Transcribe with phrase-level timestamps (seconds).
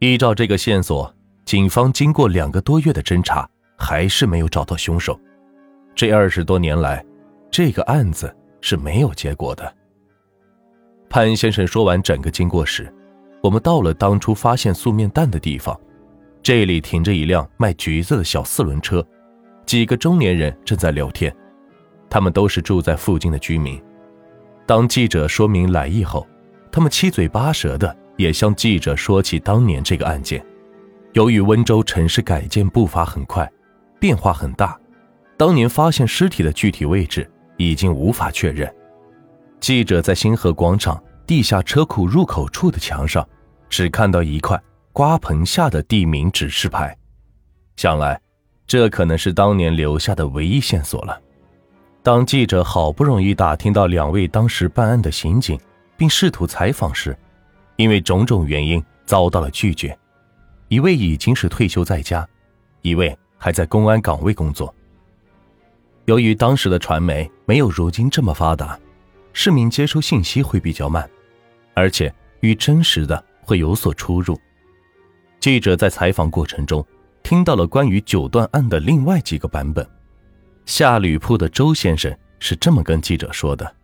[0.00, 1.12] 依照这个线索，
[1.44, 5.18] 警方经过两个多月的侦查，还是没有找到凶手。
[5.92, 7.04] 这二十多年来，
[7.50, 9.74] 这个案子是没有结果的。
[11.10, 12.92] 潘先生说完整个经过时，
[13.42, 15.78] 我们到了当初发现素面蛋的地方。
[16.44, 19.04] 这里停着一辆卖橘子的小四轮车，
[19.66, 21.34] 几个中年人正在聊天，
[22.08, 23.82] 他们都是住在附近的居民。
[24.64, 26.24] 当记者说明来意后，
[26.70, 30.44] 他们七嘴八舌的也向记者说起当年这个案件。
[31.14, 33.50] 由于温州城市改建步伐很快，
[33.98, 34.78] 变化很大，
[35.38, 38.70] 当年发现尸体的具体位置已经无法确认。
[39.58, 43.26] 记者在星河广场地下车库入口处的墙上，
[43.70, 44.62] 只看到一块。
[44.90, 46.96] 瓜棚下的地名指示牌，
[47.76, 48.20] 想来，
[48.66, 51.20] 这可能是当年留下的唯一线索了。
[52.02, 55.56] 当记者好不容易打听到两位当时办案的刑警，
[55.96, 57.16] 并试图采访时，
[57.78, 59.96] 因为种种原因遭到了拒绝。
[60.66, 62.28] 一位已经是退休在家，
[62.82, 64.74] 一位还在公安岗位工作。
[66.04, 68.78] 由于当时的传媒没有如今这么发达，
[69.32, 71.08] 市民接收信息会比较慢，
[71.72, 74.38] 而且与真实的会有所出入。
[75.38, 76.84] 记者在采访过程中
[77.22, 79.88] 听到了关于九段案的另外几个版本。
[80.66, 83.76] 下吕铺的周先生是这么跟记者说的：“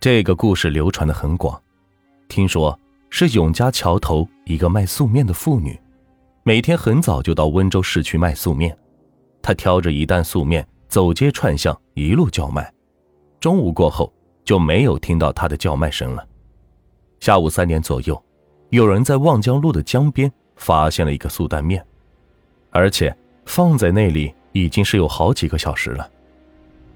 [0.00, 1.62] 这个故事流传的很广，
[2.26, 2.76] 听说
[3.10, 5.78] 是永嘉桥头一个卖素面的妇女，
[6.42, 8.76] 每天很早就到温州市区卖素面。
[9.42, 12.72] 她挑着一担素面走街串巷，一路叫卖。
[13.40, 14.12] 中午过后
[14.44, 16.26] 就没有听到她的叫卖声了。
[17.20, 18.22] 下午三点左右，
[18.70, 21.84] 有人在望江路的江边。”发现了一个素蛋面，
[22.70, 26.10] 而且放在那里已经是有好几个小时了。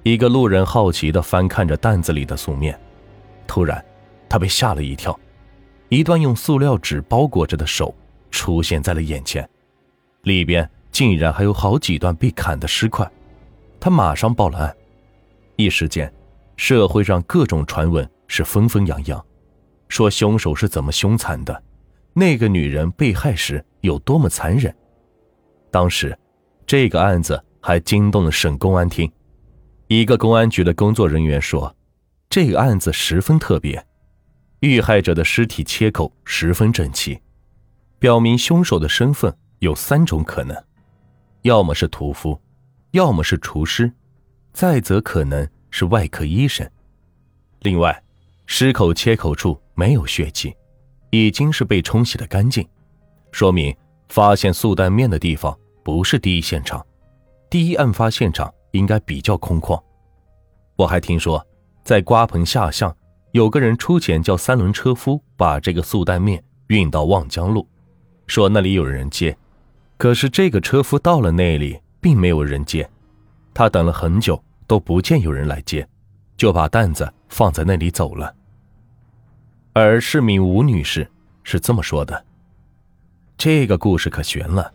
[0.02, 2.80] 一个路人好奇地翻看着担子里的素面，
[3.46, 3.84] 突然，
[4.30, 5.20] 他被吓了一跳，
[5.90, 7.92] 一段用塑料纸包裹着的手
[8.30, 9.46] 出现在了眼前，
[10.22, 13.08] 里边竟然还有好几段被砍的尸块。
[13.80, 14.76] 他马上报了案，
[15.56, 16.10] 一时间，
[16.56, 19.24] 社会上各种传闻是纷纷扬扬，
[19.88, 21.60] 说凶手是怎么凶残的。
[22.12, 24.72] 那个女人被害时有多么残忍？
[25.72, 26.16] 当时，
[26.66, 29.10] 这个案子还惊动了省公安厅。
[29.88, 31.74] 一个公安局的工作人员说
[32.30, 33.84] ：“这个案子十分特别，
[34.60, 37.20] 遇害者的尸体切口十分整齐，
[37.98, 40.56] 表明凶手的身份有三种可能：
[41.42, 42.40] 要么是屠夫，
[42.92, 43.92] 要么是厨师，
[44.52, 46.68] 再则可能是外科医生。
[47.60, 48.02] 另外，
[48.46, 50.54] 尸口切口处没有血迹。”
[51.12, 52.64] 已经是被冲洗的干净，
[53.32, 53.76] 说明
[54.08, 56.86] 发现素蛋面的地方不是第一现场，
[57.50, 59.76] 第一案发现场应该比较空旷。
[60.76, 61.44] 我还听说，
[61.82, 62.96] 在瓜棚下巷，
[63.32, 67.66] 有个人出钱叫三轮车夫把这个素蛋面运到望江路，
[68.26, 69.36] 说那里有人接。
[69.96, 72.88] 可是这个车夫到了那里，并没有人接，
[73.54, 75.86] 他等了很久都不见有人来接，
[76.36, 78.34] 就把担子放在那里走了。
[79.74, 81.08] 而市民吴女士
[81.44, 82.24] 是这么说的
[83.38, 84.72] ：“这个故事可悬了。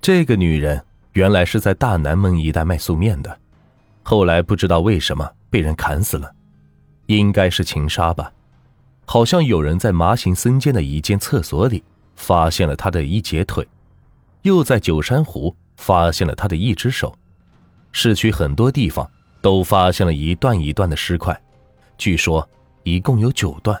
[0.00, 0.84] 这个女人
[1.14, 3.36] 原来是在大南门一带卖素面的，
[4.04, 6.32] 后来不知道为什么被人砍死了，
[7.06, 8.32] 应该是情杀吧？
[9.04, 11.82] 好像有人在麻行僧间的一间厕所里
[12.16, 13.66] 发现了他的一截腿，
[14.42, 17.14] 又在九山湖发现了他的一只手。
[17.92, 19.08] 市区很多地方
[19.40, 21.40] 都发现了一段一段的尸块，
[21.96, 22.46] 据说
[22.82, 23.80] 一共有九段。”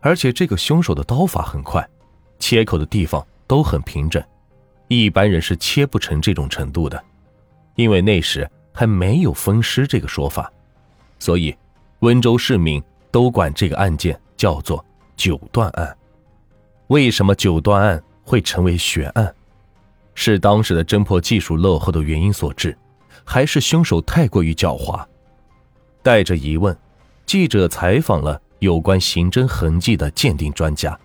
[0.00, 1.86] 而且这个凶手的刀法很快，
[2.38, 4.22] 切口的地方都很平整，
[4.86, 7.02] 一般人是切不成这种程度的。
[7.74, 10.52] 因为那时还没有分尸这个说法，
[11.18, 11.56] 所以
[12.04, 14.84] 温州市民都管这个案件叫做
[15.16, 15.96] “九段案”。
[16.88, 19.34] 为什么九段案会成为悬案？
[20.14, 22.76] 是当时的侦破技术落后的原因所致，
[23.24, 25.02] 还是凶手太过于狡猾？
[26.02, 26.76] 带着疑问，
[27.24, 28.38] 记者采访了。
[28.60, 30.98] 有关刑侦痕迹的鉴定专家，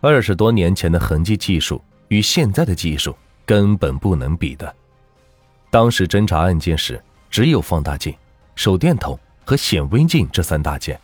[0.00, 3.14] 二十多年前的痕迹技术与现在的技术
[3.44, 4.74] 根本不能比的。
[5.68, 8.14] 当时侦查案件时，只有放大镜、
[8.54, 9.18] 手电筒
[9.50, 10.96] 和显微镜这三大件。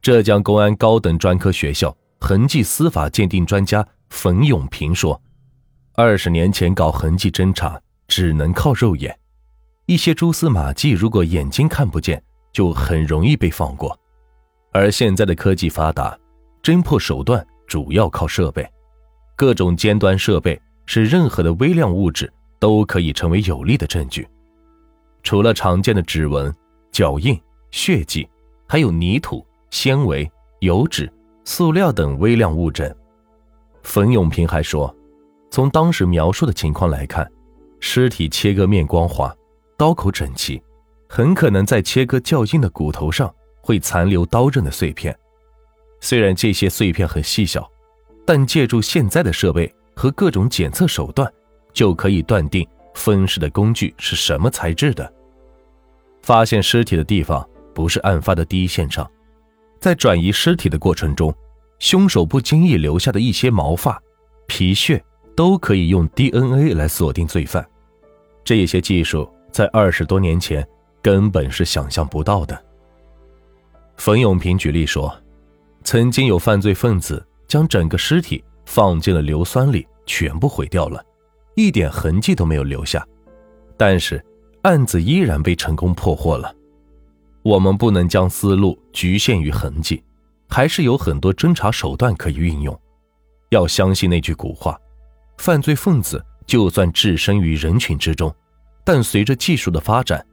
[0.00, 5.20] 浙江公安高等专科学校痕迹司法鉴定专家冯永平说
[5.94, 7.76] ：“二十年前搞痕迹侦查
[8.06, 9.18] 只能靠肉眼，
[9.86, 12.22] 一些蛛丝马迹如果眼睛看不见，
[12.52, 13.98] 就很容易被放过。”
[14.70, 16.16] 而现在的科技发达，
[16.62, 18.64] 侦破手段主要靠设备，
[19.34, 20.56] 各种尖端设备
[20.86, 24.28] 使任何的微量物质都可以成为有力的证据。
[25.24, 26.54] 除了常见的指纹、
[26.92, 27.36] 脚印、
[27.70, 28.28] 血迹，
[28.66, 30.30] 还有泥土、纤维、
[30.60, 31.10] 油脂、
[31.44, 32.94] 塑料等微量物证。
[33.82, 34.94] 冯永平还说，
[35.50, 37.30] 从当时描述的情况来看，
[37.80, 39.34] 尸体切割面光滑，
[39.76, 40.60] 刀口整齐，
[41.08, 45.16] 很可能在切割较硬的骨头上会残留刀刃的碎片。
[46.00, 47.68] 虽然这些碎片很细小，
[48.26, 51.32] 但借助现在的设备和各种检测手段，
[51.72, 55.12] 就可以断定分尸的工具是什么材质的。
[56.22, 59.10] 发现尸体的地方不是案发的第一现场，
[59.80, 61.34] 在转移尸体的过程中。
[61.78, 64.02] 凶手不经意留下的一些毛发、
[64.48, 65.00] 皮屑，
[65.36, 67.64] 都可以用 DNA 来锁定罪犯。
[68.42, 70.66] 这些技术在二十多年前
[71.00, 72.60] 根本是想象不到的。
[73.96, 75.16] 冯永平举例说，
[75.84, 81.00] 曾经有犯罪分子将整个尸体放进了硫酸里，全部毁掉了，
[81.54, 83.06] 一点痕迹都没有留下，
[83.76, 84.20] 但是
[84.62, 86.52] 案子依然被成功破获了。
[87.42, 90.02] 我们不能将思路局限于痕迹。
[90.48, 92.80] 还是有很多侦查手段可以运用。
[93.50, 94.78] 要相信那句古话：
[95.36, 98.34] 犯罪分子就算置身于人群之中，
[98.82, 100.24] 但随着技术的发展，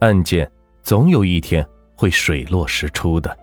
[0.00, 0.50] 案件
[0.82, 1.66] 总有一天
[1.96, 3.34] 会水落石出的。